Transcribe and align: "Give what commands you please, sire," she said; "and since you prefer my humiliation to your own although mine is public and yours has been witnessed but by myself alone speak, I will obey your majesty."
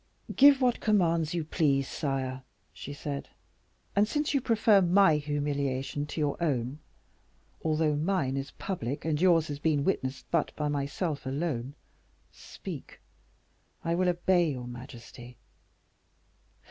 "Give 0.35 0.61
what 0.61 0.79
commands 0.79 1.35
you 1.35 1.43
please, 1.43 1.87
sire," 1.87 2.41
she 2.73 2.91
said; 2.91 3.29
"and 3.95 4.07
since 4.07 4.33
you 4.33 4.41
prefer 4.41 4.81
my 4.81 5.17
humiliation 5.17 6.07
to 6.07 6.19
your 6.19 6.41
own 6.41 6.79
although 7.63 7.95
mine 7.95 8.35
is 8.35 8.49
public 8.49 9.05
and 9.05 9.21
yours 9.21 9.47
has 9.47 9.59
been 9.59 9.83
witnessed 9.83 10.25
but 10.31 10.55
by 10.55 10.69
myself 10.69 11.27
alone 11.27 11.75
speak, 12.31 12.99
I 13.83 13.93
will 13.93 14.09
obey 14.09 14.49
your 14.49 14.65
majesty." 14.65 15.37